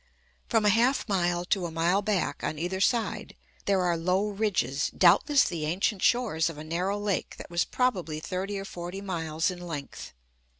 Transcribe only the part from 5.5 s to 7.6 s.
ancient shores of a narrow lake that